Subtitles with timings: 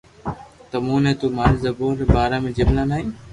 [0.71, 3.07] تموني نو ماري زبون ري بارا ۾ جملا ٺائين